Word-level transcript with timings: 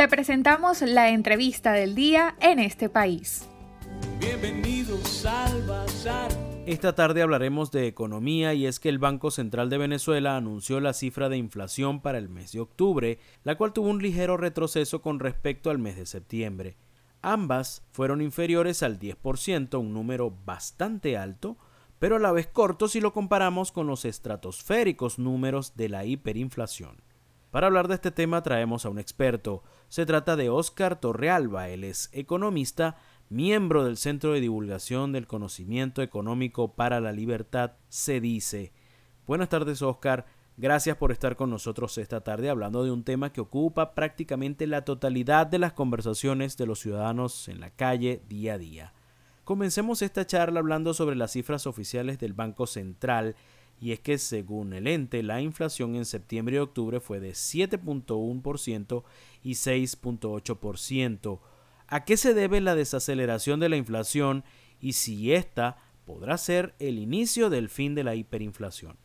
Te 0.00 0.08
presentamos 0.08 0.80
la 0.80 1.10
entrevista 1.10 1.72
del 1.72 1.94
día 1.94 2.34
en 2.40 2.58
este 2.58 2.88
país. 2.88 3.46
Bienvenidos 4.18 5.26
al 5.26 5.62
Bazar. 5.66 6.30
Esta 6.64 6.94
tarde 6.94 7.20
hablaremos 7.20 7.70
de 7.70 7.86
economía 7.86 8.54
y 8.54 8.64
es 8.64 8.80
que 8.80 8.88
el 8.88 8.98
Banco 8.98 9.30
Central 9.30 9.68
de 9.68 9.76
Venezuela 9.76 10.38
anunció 10.38 10.80
la 10.80 10.94
cifra 10.94 11.28
de 11.28 11.36
inflación 11.36 12.00
para 12.00 12.16
el 12.16 12.30
mes 12.30 12.52
de 12.52 12.60
octubre, 12.60 13.18
la 13.44 13.58
cual 13.58 13.74
tuvo 13.74 13.90
un 13.90 14.00
ligero 14.00 14.38
retroceso 14.38 15.02
con 15.02 15.20
respecto 15.20 15.68
al 15.68 15.78
mes 15.78 15.96
de 15.96 16.06
septiembre. 16.06 16.78
Ambas 17.20 17.82
fueron 17.92 18.22
inferiores 18.22 18.82
al 18.82 18.98
10%, 18.98 19.78
un 19.78 19.92
número 19.92 20.34
bastante 20.46 21.18
alto, 21.18 21.58
pero 21.98 22.16
a 22.16 22.20
la 22.20 22.32
vez 22.32 22.46
corto 22.46 22.88
si 22.88 23.02
lo 23.02 23.12
comparamos 23.12 23.70
con 23.70 23.86
los 23.86 24.06
estratosféricos 24.06 25.18
números 25.18 25.76
de 25.76 25.90
la 25.90 26.06
hiperinflación. 26.06 27.09
Para 27.50 27.66
hablar 27.66 27.88
de 27.88 27.94
este 27.94 28.12
tema 28.12 28.42
traemos 28.42 28.86
a 28.86 28.90
un 28.90 28.98
experto. 28.98 29.64
Se 29.88 30.06
trata 30.06 30.36
de 30.36 30.50
Óscar 30.50 31.00
Torrealba, 31.00 31.68
él 31.68 31.82
es 31.82 32.08
economista, 32.12 32.96
miembro 33.28 33.84
del 33.84 33.96
Centro 33.96 34.32
de 34.32 34.40
Divulgación 34.40 35.12
del 35.12 35.26
Conocimiento 35.26 36.00
Económico 36.00 36.74
para 36.74 37.00
la 37.00 37.10
Libertad, 37.10 37.72
se 37.88 38.20
dice. 38.20 38.72
Buenas 39.26 39.48
tardes, 39.48 39.82
Óscar. 39.82 40.26
Gracias 40.56 40.96
por 40.96 41.10
estar 41.10 41.36
con 41.36 41.50
nosotros 41.50 41.96
esta 41.98 42.20
tarde 42.20 42.50
hablando 42.50 42.84
de 42.84 42.92
un 42.92 43.02
tema 43.02 43.32
que 43.32 43.40
ocupa 43.40 43.94
prácticamente 43.94 44.66
la 44.66 44.84
totalidad 44.84 45.46
de 45.46 45.58
las 45.58 45.72
conversaciones 45.72 46.56
de 46.56 46.66
los 46.66 46.80
ciudadanos 46.80 47.48
en 47.48 47.60
la 47.60 47.70
calle 47.70 48.22
día 48.28 48.54
a 48.54 48.58
día. 48.58 48.92
Comencemos 49.44 50.02
esta 50.02 50.26
charla 50.26 50.60
hablando 50.60 50.94
sobre 50.94 51.16
las 51.16 51.32
cifras 51.32 51.66
oficiales 51.66 52.20
del 52.20 52.34
Banco 52.34 52.68
Central 52.68 53.34
y 53.80 53.92
es 53.92 54.00
que 54.00 54.18
según 54.18 54.74
el 54.74 54.86
ente 54.86 55.22
la 55.22 55.40
inflación 55.40 55.94
en 55.96 56.04
septiembre 56.04 56.56
y 56.56 56.58
octubre 56.58 57.00
fue 57.00 57.18
de 57.18 57.30
7.1% 57.30 59.02
y 59.42 59.52
6.8%. 59.52 61.40
¿A 61.88 62.04
qué 62.04 62.16
se 62.16 62.34
debe 62.34 62.60
la 62.60 62.74
desaceleración 62.74 63.58
de 63.58 63.68
la 63.70 63.76
inflación 63.76 64.44
y 64.78 64.92
si 64.92 65.32
esta 65.32 65.78
podrá 66.04 66.36
ser 66.36 66.74
el 66.78 66.98
inicio 66.98 67.50
del 67.50 67.68
fin 67.68 67.94
de 67.94 68.04
la 68.04 68.14
hiperinflación? 68.14 68.98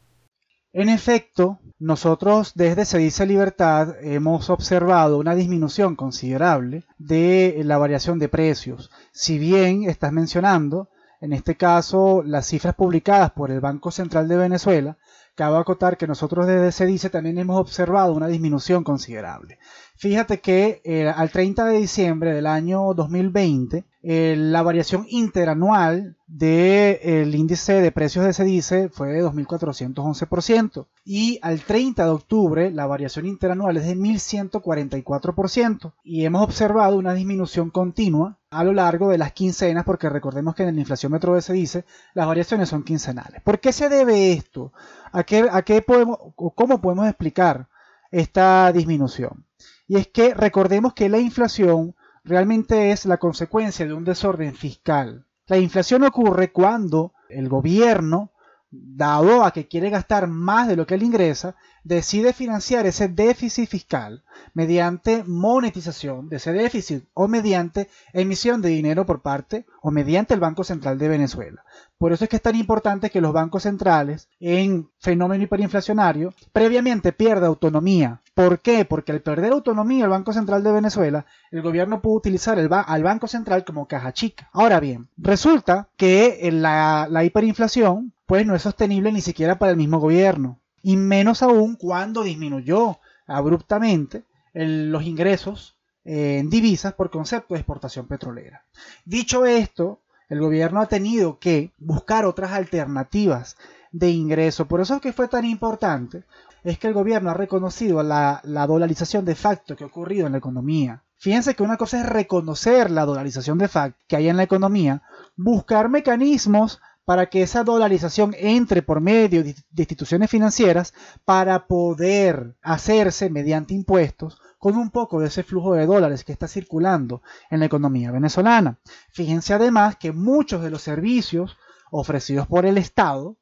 En 0.73 0.89
efecto, 0.89 1.59
nosotros 1.79 2.51
desde 2.53 2.83
Se 2.83 2.97
dice 2.97 3.25
Libertad 3.25 3.95
hemos 4.01 4.49
observado 4.49 5.17
una 5.17 5.33
disminución 5.33 5.95
considerable 5.95 6.83
de 6.97 7.61
la 7.63 7.77
variación 7.77 8.19
de 8.19 8.27
precios. 8.27 8.91
Si 9.13 9.39
bien 9.39 9.89
estás 9.89 10.11
mencionando, 10.11 10.89
en 11.21 11.33
este 11.33 11.55
caso, 11.55 12.23
las 12.23 12.47
cifras 12.47 12.75
publicadas 12.75 13.31
por 13.31 13.51
el 13.51 13.61
Banco 13.61 13.91
Central 13.91 14.27
de 14.27 14.37
Venezuela, 14.37 14.97
cabe 15.35 15.57
acotar 15.57 15.97
que 15.97 16.07
nosotros 16.07 16.47
desde 16.47 16.71
Se 16.71 16.85
dice 16.85 17.09
también 17.09 17.37
hemos 17.37 17.59
observado 17.59 18.13
una 18.13 18.27
disminución 18.27 18.83
considerable. 18.83 19.59
Fíjate 19.97 20.41
que 20.41 20.81
eh, 20.83 21.07
al 21.07 21.29
30 21.29 21.63
de 21.65 21.77
diciembre 21.77 22.33
del 22.33 22.47
año 22.47 22.93
2020, 22.93 23.85
eh, 24.03 24.35
la 24.37 24.61
variación 24.61 25.05
interanual 25.09 26.17
del 26.27 27.33
índice 27.33 27.81
de 27.81 27.93
precios 27.93 28.25
de 28.25 28.33
CEDICE 28.33 28.89
fue 28.89 29.13
de 29.13 29.23
2.411% 29.23 30.87
y 31.05 31.39
al 31.41 31.61
30 31.61 32.03
de 32.03 32.09
octubre 32.09 32.71
la 32.71 32.87
variación 32.87 33.25
interanual 33.25 33.77
es 33.77 33.85
de 33.85 33.95
1.144% 33.95 35.93
y 36.03 36.25
hemos 36.25 36.43
observado 36.43 36.97
una 36.97 37.13
disminución 37.13 37.69
continua 37.69 38.37
a 38.49 38.65
lo 38.65 38.73
largo 38.73 39.07
de 39.09 39.17
las 39.17 39.31
quincenas 39.31 39.85
porque 39.85 40.09
recordemos 40.09 40.55
que 40.55 40.63
en 40.63 40.69
el 40.69 40.79
inflaciómetro 40.79 41.35
de 41.35 41.41
CEDICE 41.41 41.85
las 42.13 42.27
variaciones 42.27 42.67
son 42.67 42.83
quincenales. 42.83 43.41
¿Por 43.43 43.61
qué 43.61 43.71
se 43.71 43.87
debe 43.87 44.33
esto? 44.33 44.73
¿A 45.13 45.23
qué, 45.23 45.47
a 45.49 45.61
qué 45.61 45.81
podemos, 45.81 46.19
cómo 46.35 46.81
podemos 46.81 47.07
explicar 47.07 47.69
esta 48.11 48.73
disminución? 48.73 49.44
Y 49.87 49.97
es 49.97 50.07
que 50.07 50.33
recordemos 50.33 50.93
que 50.93 51.09
la 51.09 51.19
inflación 51.19 51.95
realmente 52.23 52.91
es 52.91 53.05
la 53.05 53.17
consecuencia 53.17 53.85
de 53.85 53.93
un 53.93 54.03
desorden 54.03 54.55
fiscal. 54.55 55.25
La 55.47 55.57
inflación 55.57 56.03
ocurre 56.03 56.51
cuando 56.51 57.13
el 57.29 57.49
gobierno, 57.49 58.31
dado 58.71 59.43
a 59.43 59.51
que 59.51 59.67
quiere 59.67 59.89
gastar 59.89 60.27
más 60.27 60.67
de 60.67 60.75
lo 60.75 60.87
que 60.87 60.95
él 60.95 61.03
ingresa, 61.03 61.55
decide 61.83 62.33
financiar 62.33 62.87
ese 62.87 63.07
déficit 63.07 63.69
fiscal 63.69 64.23
mediante 64.55 65.23
monetización 65.23 66.29
de 66.29 66.37
ese 66.37 66.51
déficit 66.51 67.05
o 67.13 67.27
mediante 67.27 67.89
emisión 68.11 68.61
de 68.63 68.69
dinero 68.69 69.05
por 69.05 69.21
parte 69.21 69.67
o 69.83 69.91
mediante 69.91 70.33
el 70.33 70.39
Banco 70.39 70.63
Central 70.63 70.97
de 70.97 71.09
Venezuela. 71.09 71.63
Por 71.99 72.11
eso 72.11 72.23
es 72.23 72.29
que 72.29 72.37
es 72.37 72.41
tan 72.41 72.55
importante 72.55 73.11
que 73.11 73.21
los 73.21 73.33
bancos 73.33 73.63
centrales 73.63 74.29
en 74.39 74.89
fenómeno 74.97 75.43
hiperinflacionario 75.43 76.33
previamente 76.51 77.13
pierda 77.13 77.47
autonomía. 77.47 78.21
¿Por 78.35 78.59
qué? 78.59 78.85
Porque 78.85 79.13
al 79.13 79.21
perder 79.21 79.53
autonomía 79.53 80.03
el 80.03 80.11
Banco 80.11 80.33
Central 80.33 80.61
de 80.61 80.73
Venezuela, 80.73 81.25
el 81.51 81.61
gobierno 81.61 82.01
pudo 82.01 82.15
utilizar 82.15 82.59
el 82.59 82.69
al 82.71 83.03
Banco 83.03 83.27
Central 83.27 83.65
como 83.65 83.87
caja 83.87 84.13
chica. 84.13 84.49
Ahora 84.51 84.79
bien, 84.79 85.07
resulta 85.17 85.87
que 85.97 86.49
la, 86.51 87.07
la 87.09 87.23
hiperinflación 87.23 88.13
pues 88.25 88.45
no 88.45 88.53
es 88.53 88.61
sostenible 88.61 89.11
ni 89.11 89.21
siquiera 89.21 89.57
para 89.57 89.71
el 89.71 89.77
mismo 89.77 89.99
gobierno 89.99 90.59
y 90.81 90.97
menos 90.97 91.41
aún 91.41 91.77
cuando 91.77 92.23
disminuyó 92.23 92.99
abruptamente 93.25 94.23
los 94.53 95.03
ingresos 95.03 95.77
eh, 96.03 96.37
en 96.39 96.49
divisas 96.49 96.93
por 96.93 97.09
concepto 97.09 97.53
de 97.53 97.61
exportación 97.61 98.07
petrolera. 98.07 98.65
Dicho 99.05 99.45
esto, 99.45 100.01
el 100.29 100.39
gobierno 100.39 100.81
ha 100.81 100.87
tenido 100.87 101.39
que 101.39 101.71
buscar 101.77 102.25
otras 102.25 102.51
alternativas 102.51 103.57
de 103.91 104.09
ingreso. 104.11 104.67
Por 104.67 104.81
eso 104.81 104.95
es 104.95 105.01
que 105.01 105.13
fue 105.13 105.27
tan 105.27 105.45
importante, 105.45 106.23
es 106.71 106.79
que 106.79 106.87
el 106.87 106.93
gobierno 106.93 107.29
ha 107.29 107.35
reconocido 107.35 108.01
la, 108.03 108.41
la 108.43 108.67
dolarización 108.67 109.23
de 109.23 109.35
facto 109.35 109.75
que 109.75 109.83
ha 109.83 109.87
ocurrido 109.87 110.25
en 110.25 110.33
la 110.33 110.39
economía. 110.39 111.03
Fíjense 111.17 111.55
que 111.55 111.63
una 111.63 111.77
cosa 111.77 111.99
es 112.01 112.05
reconocer 112.05 112.91
la 112.91 113.05
dolarización 113.05 113.57
de 113.57 113.67
facto 113.67 114.03
que 114.07 114.15
hay 114.15 114.29
en 114.29 114.37
la 114.37 114.43
economía, 114.43 115.03
buscar 115.35 115.89
mecanismos 115.89 116.81
para 117.05 117.27
que 117.27 117.43
esa 117.43 117.63
dolarización 117.63 118.35
entre 118.37 118.81
por 118.81 118.99
medio 118.99 119.43
de 119.43 119.55
instituciones 119.77 120.29
financieras 120.29 120.93
para 121.23 121.67
poder 121.67 122.55
hacerse 122.63 123.29
mediante 123.29 123.75
impuestos 123.75 124.41
con 124.57 124.75
un 124.75 124.89
poco 124.89 125.19
de 125.19 125.27
ese 125.27 125.43
flujo 125.43 125.75
de 125.75 125.85
dólares 125.85 126.23
que 126.23 126.31
está 126.31 126.47
circulando 126.47 127.21
en 127.51 127.59
la 127.59 127.67
economía 127.67 128.11
venezolana. 128.11 128.79
Fíjense 129.11 129.53
además 129.53 129.97
que 129.97 130.11
muchos 130.11 130.63
de 130.63 130.71
los 130.71 130.81
servicios 130.81 131.57
ofrecidos 131.91 132.47
por 132.47 132.65
el 132.65 132.79
Estado 132.79 133.37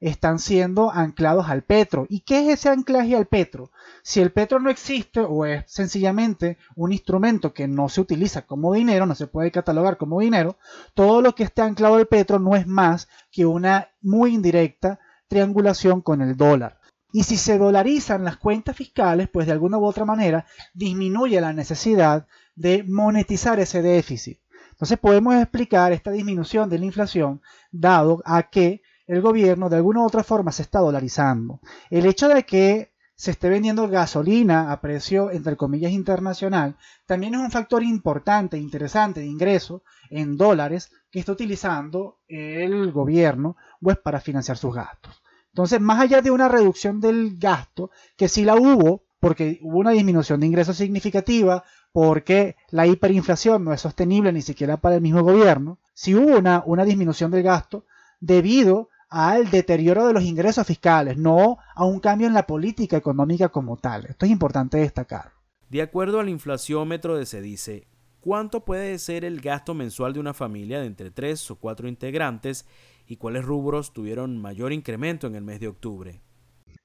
están 0.00 0.38
siendo 0.38 0.90
anclados 0.90 1.48
al 1.48 1.62
petro. 1.62 2.06
¿Y 2.08 2.20
qué 2.20 2.40
es 2.40 2.60
ese 2.60 2.68
anclaje 2.68 3.16
al 3.16 3.26
petro? 3.26 3.70
Si 4.02 4.20
el 4.20 4.32
petro 4.32 4.60
no 4.60 4.70
existe 4.70 5.20
o 5.20 5.44
es 5.46 5.64
sencillamente 5.66 6.58
un 6.74 6.92
instrumento 6.92 7.52
que 7.54 7.66
no 7.66 7.88
se 7.88 8.00
utiliza 8.00 8.42
como 8.42 8.74
dinero, 8.74 9.06
no 9.06 9.14
se 9.14 9.26
puede 9.26 9.50
catalogar 9.50 9.96
como 9.96 10.20
dinero, 10.20 10.56
todo 10.94 11.22
lo 11.22 11.34
que 11.34 11.44
esté 11.44 11.62
anclado 11.62 11.96
al 11.96 12.06
petro 12.06 12.38
no 12.38 12.56
es 12.56 12.66
más 12.66 13.08
que 13.30 13.46
una 13.46 13.88
muy 14.02 14.34
indirecta 14.34 14.98
triangulación 15.28 16.02
con 16.02 16.20
el 16.20 16.36
dólar. 16.36 16.78
Y 17.12 17.22
si 17.22 17.36
se 17.36 17.56
dolarizan 17.56 18.24
las 18.24 18.36
cuentas 18.36 18.76
fiscales, 18.76 19.28
pues 19.32 19.46
de 19.46 19.52
alguna 19.52 19.78
u 19.78 19.86
otra 19.86 20.04
manera 20.04 20.46
disminuye 20.74 21.40
la 21.40 21.52
necesidad 21.52 22.26
de 22.54 22.84
monetizar 22.86 23.58
ese 23.58 23.80
déficit. 23.80 24.38
Entonces 24.72 24.98
podemos 24.98 25.34
explicar 25.36 25.92
esta 25.92 26.10
disminución 26.10 26.68
de 26.68 26.78
la 26.78 26.84
inflación 26.84 27.40
dado 27.72 28.20
a 28.26 28.42
que 28.42 28.82
el 29.06 29.20
gobierno 29.20 29.68
de 29.68 29.76
alguna 29.76 30.00
u 30.00 30.06
otra 30.06 30.24
forma 30.24 30.52
se 30.52 30.62
está 30.62 30.80
dolarizando. 30.80 31.60
El 31.90 32.06
hecho 32.06 32.28
de 32.28 32.44
que 32.44 32.92
se 33.14 33.30
esté 33.30 33.48
vendiendo 33.48 33.88
gasolina 33.88 34.70
a 34.70 34.80
precio, 34.80 35.30
entre 35.30 35.56
comillas, 35.56 35.92
internacional, 35.92 36.76
también 37.06 37.34
es 37.34 37.40
un 37.40 37.50
factor 37.50 37.82
importante, 37.82 38.58
interesante 38.58 39.20
de 39.20 39.26
ingreso 39.26 39.82
en 40.10 40.36
dólares 40.36 40.90
que 41.10 41.20
está 41.20 41.32
utilizando 41.32 42.18
el 42.28 42.92
gobierno 42.92 43.56
pues, 43.80 43.96
para 43.96 44.20
financiar 44.20 44.58
sus 44.58 44.74
gastos. 44.74 45.22
Entonces, 45.48 45.80
más 45.80 46.00
allá 46.00 46.20
de 46.20 46.30
una 46.30 46.48
reducción 46.48 47.00
del 47.00 47.38
gasto, 47.38 47.90
que 48.18 48.28
sí 48.28 48.44
la 48.44 48.56
hubo, 48.56 49.04
porque 49.18 49.58
hubo 49.62 49.78
una 49.78 49.92
disminución 49.92 50.40
de 50.40 50.46
ingresos 50.46 50.76
significativa, 50.76 51.64
porque 51.92 52.56
la 52.68 52.86
hiperinflación 52.86 53.64
no 53.64 53.72
es 53.72 53.80
sostenible 53.80 54.30
ni 54.30 54.42
siquiera 54.42 54.76
para 54.76 54.96
el 54.96 55.00
mismo 55.00 55.22
gobierno, 55.22 55.78
sí 55.94 56.14
hubo 56.14 56.36
una, 56.36 56.62
una 56.66 56.84
disminución 56.84 57.30
del 57.30 57.42
gasto 57.42 57.86
debido 58.20 58.90
al 59.08 59.50
deterioro 59.50 60.06
de 60.06 60.12
los 60.12 60.24
ingresos 60.24 60.66
fiscales, 60.66 61.16
no 61.16 61.58
a 61.74 61.84
un 61.84 62.00
cambio 62.00 62.26
en 62.26 62.34
la 62.34 62.46
política 62.46 62.96
económica 62.96 63.48
como 63.48 63.76
tal. 63.76 64.06
Esto 64.06 64.26
es 64.26 64.32
importante 64.32 64.78
destacar. 64.78 65.32
De 65.68 65.82
acuerdo 65.82 66.20
al 66.20 66.28
inflaciómetro 66.28 67.16
de 67.16 67.42
dice 67.42 67.88
¿cuánto 68.20 68.64
puede 68.64 68.98
ser 68.98 69.24
el 69.24 69.40
gasto 69.40 69.72
mensual 69.72 70.12
de 70.12 70.20
una 70.20 70.34
familia 70.34 70.80
de 70.80 70.86
entre 70.86 71.12
tres 71.12 71.48
o 71.50 71.56
cuatro 71.56 71.88
integrantes 71.88 72.66
y 73.06 73.16
cuáles 73.16 73.44
rubros 73.44 73.92
tuvieron 73.92 74.38
mayor 74.38 74.72
incremento 74.72 75.26
en 75.28 75.36
el 75.36 75.44
mes 75.44 75.60
de 75.60 75.68
octubre? 75.68 76.20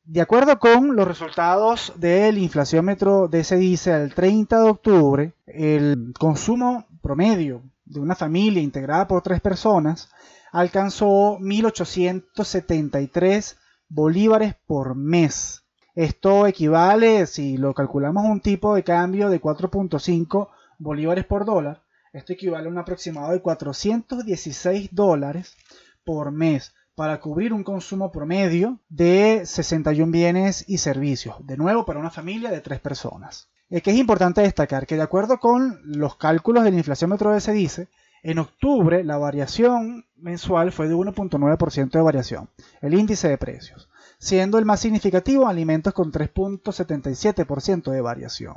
De 0.04 0.22
acuerdo 0.22 0.60
con 0.60 0.96
los 0.96 1.08
resultados 1.08 1.94
del 1.96 2.38
inflaciómetro 2.38 3.28
de 3.28 3.44
dice 3.58 3.94
al 3.94 4.14
30 4.14 4.64
de 4.64 4.70
octubre, 4.70 5.34
el 5.48 6.14
consumo 6.20 6.86
promedio 7.02 7.64
de 7.86 8.00
una 8.00 8.16
familia 8.16 8.62
integrada 8.62 9.08
por 9.08 9.22
tres 9.22 9.42
personas 9.42 10.10
alcanzó 10.51 11.39
1.873 11.39 13.57
bolívares 13.89 14.56
por 14.65 14.95
mes. 14.95 15.63
Esto 15.95 16.48
equivale, 16.48 17.25
si 17.25 17.57
lo 17.57 17.74
calculamos 17.74 18.24
un 18.25 18.39
tipo 18.39 18.75
de 18.75 18.83
cambio 18.83 19.30
de 19.30 19.42
4.5 19.42 20.50
bolívares 20.77 21.25
por 21.25 21.45
dólar, 21.45 21.81
esto 22.13 22.33
equivale 22.33 22.68
a 22.68 22.71
un 22.71 22.77
aproximado 22.77 23.31
de 23.31 23.42
416 23.42 24.89
dólares 24.92 25.56
por 26.03 26.31
mes 26.31 26.74
para 26.95 27.19
cubrir 27.19 27.53
un 27.53 27.63
consumo 27.63 28.12
promedio 28.12 28.80
de 28.89 29.44
61 29.45 30.12
bienes 30.12 30.65
y 30.68 30.77
servicios. 30.77 31.36
De 31.45 31.57
nuevo, 31.57 31.86
para 31.86 32.00
una 32.00 32.09
familia 32.09 32.51
de 32.51 32.62
tres 32.62 32.80
personas. 32.80 33.50
Es 33.69 33.81
que 33.81 33.92
es 33.92 33.98
importante 33.98 34.42
destacar 34.42 34.86
que 34.86 34.98
de 34.98 35.01
acuerdo 35.01 35.39
con 35.39 35.80
los 35.86 36.18
cálculos 36.18 36.65
de 36.65 36.71
la 36.71 36.77
inflación 36.77 37.09
metro 37.09 37.39
se 37.39 37.53
dice, 37.53 37.88
en 38.24 38.40
octubre 38.40 39.04
la 39.04 39.18
variación 39.18 40.06
mensual 40.16 40.72
fue 40.72 40.88
de 40.88 40.96
1.9% 40.96 41.92
de 41.92 42.02
variación, 42.02 42.50
el 42.82 42.94
índice 42.94 43.28
de 43.28 43.38
precios, 43.38 43.90
siendo 44.20 44.58
el 44.58 44.66
más 44.66 44.80
significativo 44.80 45.48
alimentos 45.48 45.94
con 45.94 46.12
3.77% 46.12 47.92
de 47.92 48.02
variación. 48.02 48.56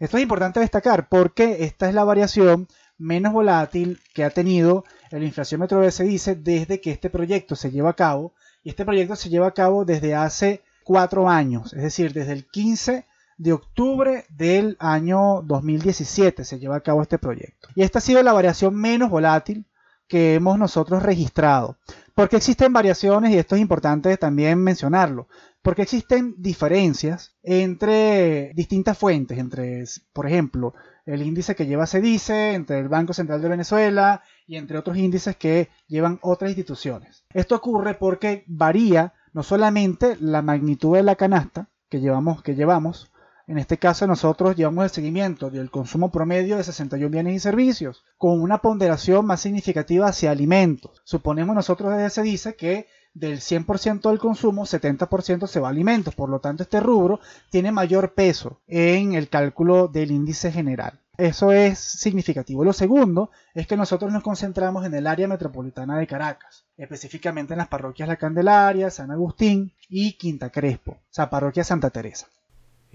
Esto 0.00 0.16
es 0.16 0.22
importante 0.22 0.60
destacar 0.60 1.08
porque 1.08 1.64
esta 1.64 1.88
es 1.88 1.94
la 1.94 2.04
variación 2.04 2.68
menos 2.98 3.32
volátil 3.32 4.00
que 4.14 4.24
ha 4.24 4.30
tenido 4.30 4.84
el 5.10 5.22
inflaciómetro 5.22 5.80
de 5.80 6.04
dice 6.04 6.34
desde 6.34 6.80
que 6.80 6.90
este 6.90 7.10
proyecto 7.10 7.56
se 7.56 7.70
lleva 7.70 7.90
a 7.90 7.96
cabo. 7.96 8.32
Y 8.62 8.70
este 8.70 8.84
proyecto 8.84 9.14
se 9.14 9.28
lleva 9.28 9.46
a 9.46 9.54
cabo 9.54 9.84
desde 9.84 10.14
hace 10.14 10.62
cuatro 10.82 11.28
años, 11.28 11.72
es 11.72 11.82
decir, 11.82 12.12
desde 12.12 12.32
el 12.32 12.46
15 12.46 13.06
de 13.38 13.52
octubre 13.52 14.24
del 14.30 14.76
año 14.78 15.42
2017 15.42 16.44
se 16.44 16.58
lleva 16.58 16.76
a 16.76 16.80
cabo 16.80 17.02
este 17.02 17.18
proyecto. 17.18 17.68
Y 17.74 17.82
esta 17.82 17.98
ha 17.98 18.02
sido 18.02 18.22
la 18.22 18.32
variación 18.32 18.74
menos 18.74 19.10
volátil 19.10 19.66
que 20.08 20.34
hemos 20.34 20.58
nosotros 20.58 21.02
registrado. 21.02 21.78
Porque 22.14 22.36
existen 22.36 22.72
variaciones, 22.72 23.32
y 23.32 23.38
esto 23.38 23.56
es 23.56 23.60
importante 23.60 24.16
también 24.16 24.58
mencionarlo, 24.58 25.28
porque 25.60 25.82
existen 25.82 26.34
diferencias 26.38 27.34
entre 27.42 28.52
distintas 28.54 28.96
fuentes, 28.96 29.38
entre, 29.38 29.84
por 30.12 30.26
ejemplo, 30.26 30.74
el 31.04 31.22
índice 31.22 31.54
que 31.54 31.66
lleva 31.66 31.86
dice 31.86 32.54
entre 32.54 32.78
el 32.78 32.88
Banco 32.88 33.12
Central 33.12 33.42
de 33.42 33.48
Venezuela 33.48 34.22
y 34.46 34.56
entre 34.56 34.78
otros 34.78 34.96
índices 34.96 35.36
que 35.36 35.68
llevan 35.86 36.18
otras 36.22 36.50
instituciones. 36.50 37.24
Esto 37.34 37.56
ocurre 37.56 37.94
porque 37.94 38.44
varía 38.46 39.12
no 39.32 39.42
solamente 39.42 40.16
la 40.20 40.40
magnitud 40.40 40.96
de 40.96 41.02
la 41.02 41.16
canasta 41.16 41.68
que 41.88 42.00
llevamos, 42.00 42.42
que 42.42 42.54
llevamos 42.54 43.12
en 43.46 43.58
este 43.58 43.78
caso 43.78 44.06
nosotros 44.06 44.56
llevamos 44.56 44.84
el 44.84 44.90
seguimiento 44.90 45.50
del 45.50 45.70
consumo 45.70 46.10
promedio 46.10 46.56
de 46.56 46.64
61 46.64 47.10
bienes 47.10 47.34
y 47.34 47.38
servicios, 47.38 48.04
con 48.18 48.40
una 48.40 48.58
ponderación 48.58 49.24
más 49.24 49.40
significativa 49.40 50.08
hacia 50.08 50.32
alimentos. 50.32 51.00
Suponemos 51.04 51.54
nosotros 51.54 52.12
se 52.12 52.22
dice 52.22 52.56
que 52.56 52.86
del 53.16 53.38
100% 53.40 54.10
del 54.10 54.18
consumo, 54.18 54.66
70% 54.66 55.46
se 55.46 55.60
va 55.60 55.68
a 55.68 55.70
alimentos. 55.70 56.14
Por 56.14 56.28
lo 56.28 56.40
tanto, 56.40 56.62
este 56.62 56.80
rubro 56.80 57.20
tiene 57.50 57.72
mayor 57.72 58.12
peso 58.12 58.60
en 58.66 59.14
el 59.14 59.30
cálculo 59.30 59.88
del 59.88 60.10
índice 60.10 60.52
general. 60.52 61.00
Eso 61.16 61.50
es 61.50 61.78
significativo. 61.78 62.62
Lo 62.62 62.74
segundo 62.74 63.30
es 63.54 63.66
que 63.66 63.76
nosotros 63.76 64.12
nos 64.12 64.22
concentramos 64.22 64.84
en 64.84 64.92
el 64.92 65.06
área 65.06 65.28
metropolitana 65.28 65.96
de 65.98 66.06
Caracas, 66.06 66.66
específicamente 66.76 67.54
en 67.54 67.58
las 67.58 67.68
parroquias 67.68 68.08
La 68.08 68.16
Candelaria, 68.16 68.90
San 68.90 69.10
Agustín 69.10 69.72
y 69.88 70.18
Quinta 70.18 70.50
Crespo, 70.50 70.92
o 70.92 71.00
sea, 71.08 71.30
parroquia 71.30 71.64
Santa 71.64 71.88
Teresa. 71.88 72.26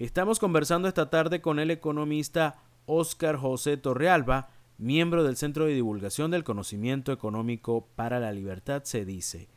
Estamos 0.02 0.40
conversando 0.40 0.88
esta 0.88 1.12
tarde 1.12 1.42
con 1.42 1.60
el 1.60 1.70
economista 1.70 2.56
Óscar 2.88 3.36
José 3.36 3.78
Torrealba, 3.78 4.50
miembro 4.80 5.24
del 5.24 5.38
Centro 5.38 5.66
de 5.66 5.76
Divulgación 5.76 6.32
del 6.32 6.44
Conocimiento 6.44 7.12
Económico 7.12 7.88
para 7.96 8.20
la 8.20 8.32
Libertad, 8.32 8.82
se 8.84 9.06
dice. 9.06 9.48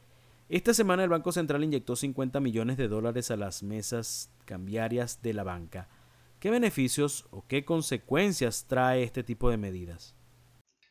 Esta 0.50 0.74
semana 0.74 1.02
el 1.02 1.08
Banco 1.08 1.32
Central 1.32 1.64
inyectó 1.64 1.96
50 1.96 2.40
millones 2.40 2.76
de 2.76 2.88
dólares 2.88 3.30
a 3.30 3.38
las 3.38 3.62
mesas 3.62 4.30
cambiarias 4.44 5.22
de 5.22 5.32
la 5.32 5.44
banca. 5.44 5.88
¿Qué 6.40 6.50
beneficios 6.50 7.26
o 7.30 7.46
qué 7.48 7.64
consecuencias 7.64 8.66
trae 8.68 9.02
este 9.02 9.22
tipo 9.22 9.48
de 9.48 9.56
medidas? 9.56 10.14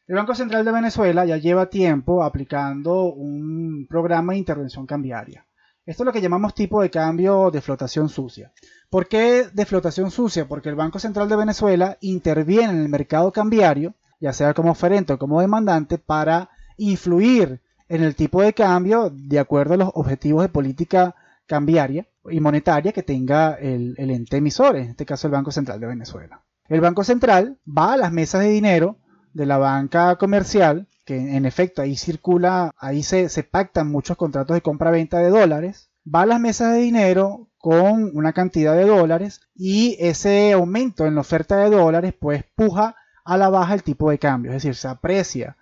El 0.07 0.15
Banco 0.15 0.33
Central 0.33 0.65
de 0.65 0.71
Venezuela 0.71 1.27
ya 1.27 1.37
lleva 1.37 1.69
tiempo 1.69 2.23
aplicando 2.23 3.03
un 3.03 3.85
programa 3.87 4.33
de 4.33 4.39
intervención 4.39 4.87
cambiaria. 4.87 5.45
Esto 5.85 6.03
es 6.03 6.05
lo 6.05 6.13
que 6.13 6.21
llamamos 6.21 6.55
tipo 6.55 6.81
de 6.81 6.89
cambio 6.89 7.51
de 7.51 7.59
flotación 7.59 8.07
sucia. 8.07 8.53
¿Por 8.89 9.07
qué 9.07 9.47
de 9.51 9.65
flotación 9.65 10.11
sucia? 10.11 10.47
Porque 10.47 10.69
el 10.69 10.75
Banco 10.75 10.97
Central 10.97 11.27
de 11.27 11.35
Venezuela 11.35 11.97
interviene 11.99 12.71
en 12.71 12.81
el 12.83 12.89
mercado 12.89 13.33
cambiario, 13.33 13.93
ya 14.21 14.31
sea 14.31 14.53
como 14.53 14.71
oferente 14.71 15.11
o 15.11 15.19
como 15.19 15.41
demandante, 15.41 15.97
para 15.97 16.49
influir 16.77 17.59
en 17.89 18.01
el 18.01 18.15
tipo 18.15 18.41
de 18.41 18.53
cambio 18.53 19.11
de 19.13 19.39
acuerdo 19.39 19.73
a 19.73 19.77
los 19.77 19.91
objetivos 19.93 20.43
de 20.43 20.49
política 20.49 21.15
cambiaria 21.45 22.07
y 22.29 22.39
monetaria 22.39 22.93
que 22.93 23.03
tenga 23.03 23.55
el, 23.55 23.95
ente 23.97 24.37
emisor, 24.37 24.77
en 24.77 24.91
este 24.91 25.05
caso 25.05 25.27
el 25.27 25.33
Banco 25.33 25.51
Central 25.51 25.81
de 25.81 25.87
Venezuela. 25.87 26.41
El 26.69 26.79
Banco 26.79 27.03
Central 27.03 27.57
va 27.67 27.93
a 27.93 27.97
las 27.97 28.13
mesas 28.13 28.41
de 28.41 28.49
dinero 28.49 28.99
de 29.33 29.45
la 29.45 29.57
banca 29.57 30.15
comercial, 30.15 30.87
que 31.05 31.35
en 31.35 31.45
efecto 31.45 31.81
ahí 31.81 31.95
circula, 31.95 32.71
ahí 32.77 33.03
se, 33.03 33.27
pactan 33.43 33.91
muchos 33.91 34.17
contratos 34.17 34.55
de 34.55 34.61
compra-venta 34.61 35.19
de 35.19 35.29
dólares, 35.29 35.89
va 36.03 36.21
a 36.21 36.25
las 36.25 36.39
mesas 36.39 36.73
de 36.73 36.79
dinero 36.79 37.49
con 37.57 38.11
una 38.15 38.33
cantidad 38.33 38.75
de 38.75 38.85
dólares 38.85 39.41
y 39.55 39.95
ese 39.99 40.53
aumento 40.53 41.05
en 41.05 41.15
la 41.15 41.21
oferta 41.21 41.57
de 41.57 41.69
dólares 41.69 42.13
pues 42.19 42.43
puja 42.55 42.95
a 43.23 43.37
la 43.37 43.49
baja 43.49 43.73
el 43.73 43.83
tipo 43.83 44.09
de 44.09 44.19
cambio, 44.19 44.51
es 44.51 44.57
decir, 44.57 44.75
se 44.75 44.87
aprecia 44.87 45.55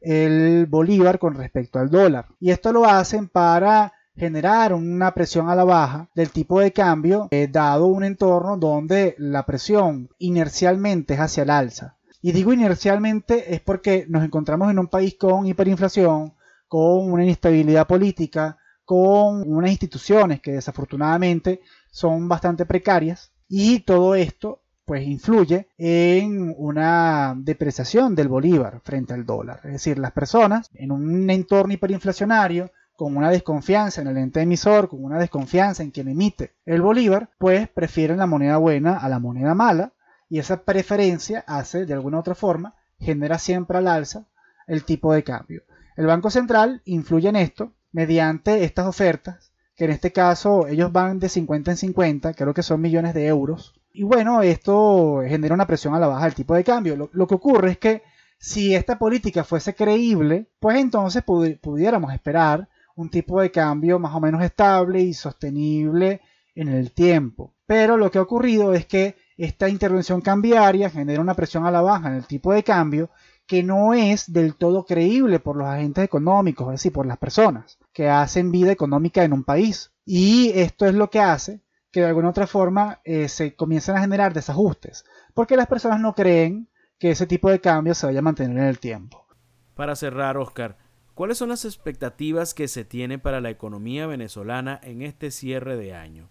el 0.00 0.66
bolívar 0.66 1.18
con 1.18 1.34
respecto 1.34 1.78
al 1.78 1.90
dólar. 1.90 2.26
Y 2.38 2.50
esto 2.50 2.72
lo 2.72 2.84
hacen 2.84 3.28
para 3.28 3.92
generar 4.16 4.72
una 4.74 5.14
presión 5.14 5.48
a 5.48 5.54
la 5.54 5.64
baja 5.64 6.08
del 6.14 6.30
tipo 6.30 6.60
de 6.60 6.72
cambio, 6.72 7.28
eh, 7.30 7.48
dado 7.50 7.86
un 7.86 8.04
entorno 8.04 8.56
donde 8.56 9.14
la 9.18 9.46
presión 9.46 10.10
inercialmente 10.18 11.14
es 11.14 11.20
hacia 11.20 11.44
el 11.44 11.50
alza. 11.50 11.97
Y 12.20 12.32
digo 12.32 12.52
inercialmente 12.52 13.54
es 13.54 13.60
porque 13.60 14.06
nos 14.08 14.24
encontramos 14.24 14.70
en 14.70 14.78
un 14.78 14.88
país 14.88 15.16
con 15.18 15.46
hiperinflación, 15.46 16.34
con 16.66 17.12
una 17.12 17.24
inestabilidad 17.24 17.86
política, 17.86 18.58
con 18.84 19.42
unas 19.46 19.70
instituciones 19.70 20.40
que 20.40 20.52
desafortunadamente 20.52 21.60
son 21.90 22.28
bastante 22.28 22.66
precarias 22.66 23.32
y 23.48 23.80
todo 23.80 24.14
esto 24.14 24.62
pues 24.84 25.06
influye 25.06 25.68
en 25.76 26.54
una 26.56 27.34
depreciación 27.36 28.14
del 28.14 28.28
bolívar 28.28 28.80
frente 28.82 29.12
al 29.12 29.26
dólar. 29.26 29.60
Es 29.64 29.72
decir, 29.72 29.98
las 29.98 30.12
personas 30.12 30.70
en 30.72 30.90
un 30.90 31.28
entorno 31.28 31.74
hiperinflacionario, 31.74 32.72
con 32.96 33.14
una 33.14 33.30
desconfianza 33.30 34.00
en 34.00 34.08
el 34.08 34.16
ente 34.16 34.40
emisor, 34.40 34.88
con 34.88 35.04
una 35.04 35.18
desconfianza 35.18 35.82
en 35.82 35.90
quien 35.90 36.08
emite 36.08 36.54
el 36.64 36.80
bolívar, 36.80 37.28
pues 37.38 37.68
prefieren 37.68 38.16
la 38.16 38.26
moneda 38.26 38.56
buena 38.56 38.96
a 38.96 39.10
la 39.10 39.18
moneda 39.18 39.54
mala 39.54 39.92
y 40.28 40.38
esa 40.38 40.62
preferencia 40.62 41.44
hace 41.46 41.86
de 41.86 41.94
alguna 41.94 42.18
otra 42.18 42.34
forma, 42.34 42.74
genera 42.98 43.38
siempre 43.38 43.78
al 43.78 43.88
alza 43.88 44.26
el 44.66 44.84
tipo 44.84 45.12
de 45.12 45.24
cambio. 45.24 45.62
El 45.96 46.06
Banco 46.06 46.30
Central 46.30 46.82
influye 46.84 47.28
en 47.28 47.36
esto 47.36 47.72
mediante 47.92 48.64
estas 48.64 48.86
ofertas, 48.86 49.52
que 49.74 49.86
en 49.86 49.92
este 49.92 50.12
caso 50.12 50.66
ellos 50.66 50.92
van 50.92 51.18
de 51.18 51.28
50 51.28 51.70
en 51.70 51.76
50, 51.76 52.34
creo 52.34 52.54
que 52.54 52.62
son 52.62 52.80
millones 52.80 53.14
de 53.14 53.26
euros, 53.26 53.78
y 53.98 54.04
bueno, 54.04 54.42
esto 54.42 55.22
genera 55.26 55.54
una 55.54 55.66
presión 55.66 55.92
a 55.92 55.98
la 55.98 56.06
baja 56.06 56.26
del 56.26 56.34
tipo 56.36 56.54
de 56.54 56.62
cambio. 56.62 57.10
Lo, 57.12 57.26
que 57.26 57.34
ocurre 57.34 57.72
es 57.72 57.78
que 57.78 58.02
si 58.38 58.72
esta 58.72 58.96
política 58.96 59.42
fuese 59.42 59.74
creíble, 59.74 60.46
pues 60.60 60.78
entonces 60.78 61.24
pudiéramos 61.24 62.12
esperar 62.12 62.68
un 62.94 63.10
tipo 63.10 63.40
de 63.40 63.50
cambio 63.50 63.98
más 63.98 64.14
o 64.14 64.20
menos 64.20 64.40
estable 64.44 65.00
y 65.00 65.14
sostenible 65.14 66.20
en 66.54 66.68
el 66.68 66.92
tiempo. 66.92 67.54
Pero 67.66 67.96
lo 67.96 68.08
que 68.12 68.18
ha 68.18 68.22
ocurrido 68.22 68.72
es 68.72 68.86
que 68.86 69.16
esta 69.38 69.68
intervención 69.68 70.20
cambiaria 70.20 70.90
genera 70.90 71.22
una 71.22 71.34
presión 71.34 71.64
a 71.64 71.70
la 71.70 71.80
baja 71.80 72.08
en 72.08 72.16
el 72.16 72.26
tipo 72.26 72.52
de 72.52 72.64
cambio 72.64 73.08
que 73.46 73.62
no 73.62 73.94
es 73.94 74.30
del 74.30 74.56
todo 74.56 74.84
creíble 74.84 75.40
por 75.40 75.56
los 75.56 75.66
agentes 75.66 76.04
económicos, 76.04 76.66
es 76.66 76.80
decir, 76.80 76.92
por 76.92 77.06
las 77.06 77.16
personas 77.16 77.78
que 77.94 78.10
hacen 78.10 78.50
vida 78.50 78.70
económica 78.70 79.24
en 79.24 79.32
un 79.32 79.44
país. 79.44 79.92
Y 80.04 80.50
esto 80.54 80.86
es 80.86 80.94
lo 80.94 81.08
que 81.08 81.20
hace 81.20 81.62
que 81.90 82.00
de 82.00 82.06
alguna 82.06 82.28
otra 82.28 82.46
forma 82.46 83.00
eh, 83.04 83.28
se 83.28 83.54
comiencen 83.54 83.96
a 83.96 84.00
generar 84.00 84.34
desajustes, 84.34 85.04
porque 85.32 85.56
las 85.56 85.66
personas 85.66 86.00
no 86.00 86.14
creen 86.14 86.68
que 86.98 87.10
ese 87.10 87.26
tipo 87.26 87.48
de 87.48 87.60
cambio 87.60 87.94
se 87.94 88.06
vaya 88.06 88.18
a 88.18 88.22
mantener 88.22 88.58
en 88.58 88.64
el 88.64 88.80
tiempo. 88.80 89.26
Para 89.74 89.96
cerrar, 89.96 90.36
Oscar, 90.36 90.76
¿cuáles 91.14 91.38
son 91.38 91.48
las 91.48 91.64
expectativas 91.64 92.52
que 92.52 92.68
se 92.68 92.84
tiene 92.84 93.18
para 93.18 93.40
la 93.40 93.50
economía 93.50 94.06
venezolana 94.06 94.78
en 94.82 95.00
este 95.00 95.30
cierre 95.30 95.76
de 95.76 95.94
año? 95.94 96.28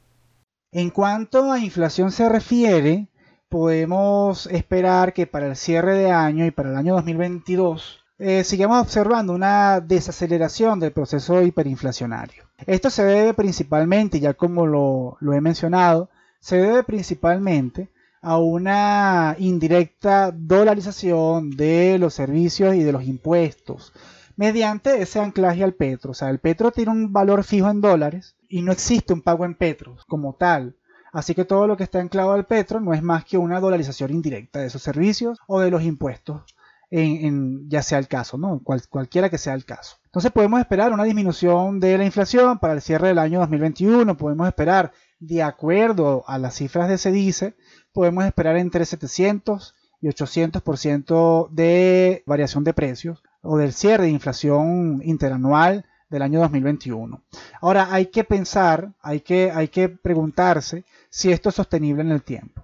En 0.78 0.92
cuanto 0.92 1.52
a 1.52 1.58
inflación 1.58 2.12
se 2.12 2.30
refiere, 2.30 3.08
podemos 3.50 4.46
esperar 4.46 5.12
que 5.12 5.26
para 5.26 5.48
el 5.48 5.56
cierre 5.56 5.98
de 5.98 6.12
año 6.12 6.46
y 6.46 6.52
para 6.52 6.70
el 6.70 6.76
año 6.76 6.94
2022 6.94 8.06
eh, 8.20 8.44
sigamos 8.44 8.84
observando 8.84 9.34
una 9.34 9.80
desaceleración 9.80 10.80
del 10.80 10.92
proceso 10.92 11.42
hiperinflacionario. 11.42 12.44
Esto 12.68 12.92
se 12.92 13.04
debe 13.04 13.34
principalmente, 13.34 14.20
ya 14.20 14.36
como 14.36 14.68
lo, 14.68 15.18
lo 15.20 15.34
he 15.34 15.42
mencionado, 15.42 16.12
se 16.40 16.58
debe 16.58 16.84
principalmente 16.84 17.90
a 18.22 18.38
una 18.38 19.36
indirecta 19.40 20.32
dolarización 20.32 21.58
de 21.58 21.98
los 21.98 22.14
servicios 22.14 22.76
y 22.76 22.84
de 22.84 22.92
los 22.92 23.04
impuestos 23.04 23.94
mediante 24.36 25.02
ese 25.02 25.20
anclaje 25.20 25.64
al 25.64 25.74
petro. 25.74 26.12
O 26.12 26.14
sea, 26.14 26.30
el 26.30 26.38
petro 26.38 26.72
tiene 26.72 26.92
un 26.92 27.12
valor 27.12 27.44
fijo 27.44 27.68
en 27.68 27.82
dólares 27.82 28.37
y 28.50 28.62
no 28.62 28.72
existe 28.72 29.14
un 29.14 29.22
pago 29.22 29.46
en 29.46 29.56
petros 29.56 30.06
como 30.06 30.34
tal. 30.36 30.76
Así 31.14 31.34
que 31.34 31.46
todo 31.46 31.68
lo 31.68 31.78
que 31.78 31.84
está 31.84 32.00
anclado 32.00 32.34
al 32.34 32.46
petro 32.46 32.80
no 32.80 32.94
es 32.94 33.02
más 33.02 33.26
que 33.26 33.38
una 33.38 33.60
dolarización 33.60 34.12
indirecta 34.12 34.60
de 34.60 34.68
esos 34.68 34.82
servicios 34.82 35.40
o 35.48 35.60
de 35.60 35.72
los 35.72 35.84
impuestos, 35.84 36.44
en, 36.90 37.70
ya 37.70 37.82
sea 37.82 38.00
el 38.00 38.08
caso, 38.08 38.38
¿no? 38.38 38.62
cualquiera 38.64 39.30
que 39.30 39.38
sea 39.38 39.54
el 39.54 39.66
caso. 39.66 39.98
Entonces 40.06 40.32
podemos 40.32 40.60
esperar 40.60 40.94
una 40.94 41.04
disminución 41.04 41.80
de 41.80 41.98
la 41.98 42.06
inflación 42.06 42.60
para 42.60 42.74
el 42.74 42.82
cierre 42.82 43.10
del 43.10 43.20
año 43.20 43.40
2021, 43.40 44.18
podemos 44.18 44.48
esperar, 44.48 44.92
de 45.20 45.42
acuerdo 45.44 46.24
a 46.28 46.38
las 46.38 46.56
cifras 46.56 46.88
de 46.90 46.98
CEDICE, 46.98 47.56
podemos 47.92 48.26
esperar 48.26 48.58
entre 48.58 48.86
700 48.86 49.76
y 50.02 50.08
800% 50.08 51.50
de 51.50 52.24
variación 52.26 52.64
de 52.64 52.74
precios 52.74 53.24
o 53.42 53.58
del 53.58 53.74
cierre 53.74 54.04
de 54.04 54.12
inflación 54.12 55.02
interanual 55.04 55.86
del 56.10 56.22
año 56.22 56.40
2021. 56.40 57.22
Ahora 57.62 57.88
hay 57.92 58.08
que 58.08 58.24
pensar, 58.24 58.94
hay 59.02 59.22
que, 59.22 59.52
hay 59.52 59.68
que 59.68 59.90
preguntarse 59.90 60.86
si 61.10 61.32
esto 61.32 61.50
es 61.50 61.56
sostenible 61.56 62.02
en 62.02 62.12
el 62.12 62.24
tiempo. 62.24 62.64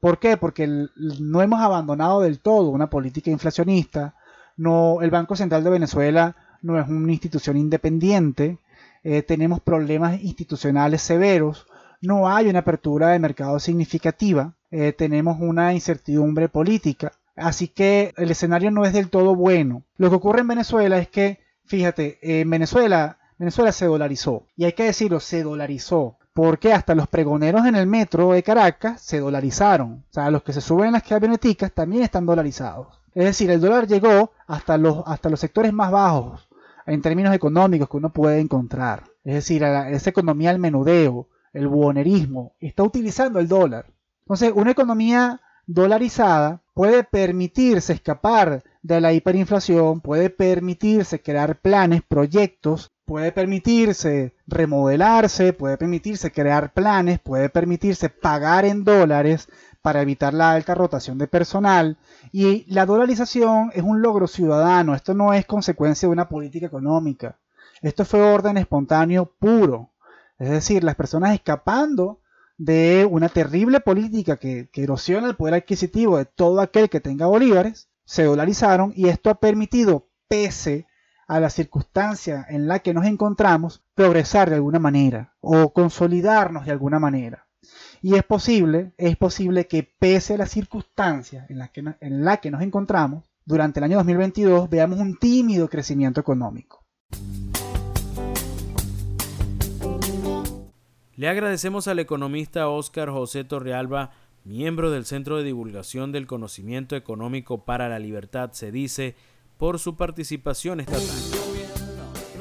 ¿Por 0.00 0.18
qué? 0.18 0.36
Porque 0.36 0.68
no 0.96 1.42
hemos 1.42 1.60
abandonado 1.60 2.20
del 2.20 2.40
todo 2.40 2.68
una 2.70 2.90
política 2.90 3.30
inflacionista. 3.30 4.14
El 4.56 5.10
Banco 5.10 5.34
Central 5.34 5.64
de 5.64 5.70
Venezuela 5.70 6.36
no 6.62 6.78
es 6.78 6.88
una 6.88 7.12
institución 7.12 7.56
independiente. 7.56 8.58
Eh, 9.02 9.22
tenemos 9.22 9.60
problemas 9.60 10.22
institucionales 10.22 11.02
severos. 11.02 11.66
No 12.00 12.28
hay 12.28 12.48
una 12.48 12.60
apertura 12.60 13.08
de 13.08 13.18
mercado 13.18 13.58
significativa. 13.58 14.54
Eh, 14.70 14.92
tenemos 14.92 15.38
una 15.40 15.74
incertidumbre 15.74 16.48
política. 16.48 17.12
Así 17.36 17.68
que 17.68 18.12
el 18.16 18.30
escenario 18.30 18.70
no 18.70 18.84
es 18.84 18.92
del 18.92 19.10
todo 19.10 19.34
bueno. 19.34 19.82
Lo 19.96 20.08
que 20.08 20.16
ocurre 20.16 20.40
en 20.40 20.48
Venezuela 20.48 20.98
es 20.98 21.08
que, 21.08 21.40
fíjate, 21.64 22.18
en 22.22 22.48
Venezuela, 22.50 23.18
Venezuela 23.38 23.72
se 23.72 23.86
dolarizó. 23.86 24.46
Y 24.56 24.64
hay 24.64 24.72
que 24.72 24.84
decirlo, 24.84 25.20
se 25.20 25.42
dolarizó. 25.42 26.18
Porque 26.32 26.72
hasta 26.72 26.94
los 26.94 27.06
pregoneros 27.06 27.64
en 27.66 27.76
el 27.76 27.86
metro 27.86 28.32
de 28.32 28.42
Caracas 28.42 29.00
se 29.00 29.20
dolarizaron. 29.20 30.04
O 30.10 30.12
sea, 30.12 30.30
los 30.30 30.42
que 30.42 30.52
se 30.52 30.60
suben 30.60 30.86
en 30.86 30.92
las 30.94 31.04
camioneticas 31.04 31.72
también 31.72 32.02
están 32.02 32.26
dolarizados. 32.26 32.88
Es 33.14 33.24
decir, 33.24 33.50
el 33.50 33.60
dólar 33.60 33.86
llegó 33.86 34.32
hasta 34.46 34.76
los, 34.76 35.04
hasta 35.06 35.30
los 35.30 35.38
sectores 35.38 35.72
más 35.72 35.92
bajos 35.92 36.48
en 36.86 37.00
términos 37.00 37.34
económicos 37.34 37.88
que 37.88 37.96
uno 37.96 38.12
puede 38.12 38.40
encontrar. 38.40 39.04
Es 39.24 39.34
decir, 39.34 39.62
esa 39.62 40.10
economía 40.10 40.50
al 40.50 40.58
menudeo, 40.58 41.28
el 41.52 41.68
buonerismo, 41.68 42.52
está 42.60 42.82
utilizando 42.82 43.38
el 43.38 43.48
dólar. 43.48 43.86
Entonces, 44.22 44.52
una 44.54 44.72
economía 44.72 45.40
dolarizada 45.66 46.62
puede 46.74 47.04
permitirse 47.04 47.92
escapar 47.92 48.64
de 48.84 49.00
la 49.00 49.14
hiperinflación, 49.14 50.02
puede 50.02 50.28
permitirse 50.28 51.22
crear 51.22 51.58
planes, 51.58 52.02
proyectos, 52.06 52.92
puede 53.06 53.32
permitirse 53.32 54.34
remodelarse, 54.46 55.54
puede 55.54 55.78
permitirse 55.78 56.30
crear 56.30 56.74
planes, 56.74 57.18
puede 57.18 57.48
permitirse 57.48 58.10
pagar 58.10 58.66
en 58.66 58.84
dólares 58.84 59.48
para 59.80 60.02
evitar 60.02 60.34
la 60.34 60.52
alta 60.52 60.74
rotación 60.74 61.16
de 61.16 61.26
personal. 61.26 61.96
Y 62.30 62.70
la 62.70 62.84
dolarización 62.84 63.70
es 63.72 63.82
un 63.82 64.02
logro 64.02 64.26
ciudadano, 64.26 64.94
esto 64.94 65.14
no 65.14 65.32
es 65.32 65.46
consecuencia 65.46 66.06
de 66.06 66.12
una 66.12 66.28
política 66.28 66.66
económica, 66.66 67.38
esto 67.80 68.04
fue 68.04 68.20
orden 68.20 68.58
espontáneo 68.58 69.32
puro. 69.38 69.92
Es 70.38 70.50
decir, 70.50 70.84
las 70.84 70.94
personas 70.94 71.32
escapando 71.32 72.20
de 72.58 73.08
una 73.10 73.30
terrible 73.30 73.80
política 73.80 74.36
que, 74.36 74.68
erosiona 74.74 75.26
el 75.26 75.36
poder 75.36 75.54
adquisitivo 75.54 76.18
de 76.18 76.26
todo 76.26 76.60
aquel 76.60 76.90
que 76.90 77.00
tenga 77.00 77.26
bolívares, 77.26 77.88
se 78.04 78.24
dolarizaron 78.24 78.92
y 78.94 79.08
esto 79.08 79.30
ha 79.30 79.40
permitido, 79.40 80.08
pese 80.28 80.86
a 81.26 81.40
la 81.40 81.50
circunstancia 81.50 82.46
en 82.48 82.68
la 82.68 82.80
que 82.80 82.94
nos 82.94 83.06
encontramos, 83.06 83.82
progresar 83.94 84.50
de 84.50 84.56
alguna 84.56 84.78
manera 84.78 85.34
o 85.40 85.72
consolidarnos 85.72 86.66
de 86.66 86.72
alguna 86.72 86.98
manera. 86.98 87.46
Y 88.02 88.16
es 88.16 88.22
posible, 88.22 88.92
es 88.98 89.16
posible 89.16 89.66
que 89.66 89.82
pese 89.98 90.34
a 90.34 90.38
las 90.38 90.50
circunstancias 90.50 91.48
en 91.48 91.66
que, 91.72 91.96
en 92.00 92.24
la 92.24 92.36
que 92.36 92.50
nos 92.50 92.60
encontramos, 92.60 93.30
durante 93.46 93.80
el 93.80 93.84
año 93.84 93.96
2022 93.96 94.68
veamos 94.68 94.98
un 94.98 95.16
tímido 95.16 95.68
crecimiento 95.68 96.20
económico. 96.20 96.84
Le 101.16 101.28
agradecemos 101.28 101.86
al 101.86 102.00
economista 102.00 102.68
Óscar 102.68 103.08
José 103.08 103.44
Torrealba, 103.44 104.10
miembro 104.44 104.90
del 104.90 105.06
Centro 105.06 105.38
de 105.38 105.44
Divulgación 105.44 106.12
del 106.12 106.26
Conocimiento 106.26 106.96
Económico 106.96 107.64
para 107.64 107.88
la 107.88 107.98
Libertad, 107.98 108.52
se 108.52 108.70
dice, 108.70 109.16
por 109.56 109.78
su 109.78 109.96
participación 109.96 110.80
esta 110.80 110.92
tarde. 110.92 111.44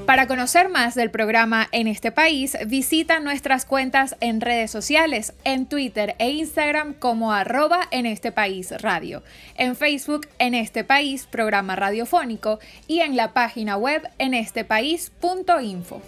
Para 0.05 0.27
conocer 0.27 0.67
más 0.67 0.95
del 0.95 1.12
programa 1.12 1.69
en 1.72 1.88
este 1.88 2.12
país, 2.12 2.57
visita 2.67 3.22
nuestras 3.22 3.65
cuentas 3.65 4.17
en 4.19 4.41
redes 4.41 4.69
sociales, 4.69 5.33
en 5.45 5.65
Twitter 5.65 6.15
e 6.19 6.29
Instagram 6.31 6.93
como 6.93 7.31
arroba 7.31 7.88
en 7.89 8.05
este 8.05 8.33
país 8.33 8.74
radio, 8.81 9.24
en 9.55 9.77
Facebook 9.77 10.27
en 10.39 10.55
este 10.55 10.83
país 10.83 11.25
programa 11.25 11.77
radiofónico 11.77 12.60
y 12.86 13.00
en 13.00 13.15
la 13.15 13.33
página 13.33 13.77
web 13.77 14.01
en 14.17 14.33
estepaís.info. 14.33 16.01